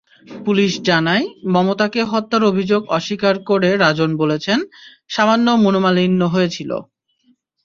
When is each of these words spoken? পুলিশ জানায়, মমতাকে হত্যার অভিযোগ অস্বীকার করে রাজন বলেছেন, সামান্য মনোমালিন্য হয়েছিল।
পুলিশ 0.45 0.71
জানায়, 0.81 1.25
মমতাকে 1.53 2.01
হত্যার 2.03 2.43
অভিযোগ 2.43 2.81
অস্বীকার 2.97 3.35
করে 3.49 3.69
রাজন 3.77 4.11
বলেছেন, 4.17 4.59
সামান্য 5.09 5.47
মনোমালিন্য 5.63 6.21
হয়েছিল। 6.25 6.71